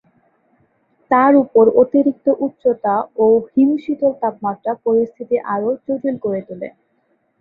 [1.11, 6.67] তার উপর অতিরিক্ত উচ্চতা ও হিমশীতল তাপমাত্রা পরিস্থিতি আরও জটিল করে তোলে।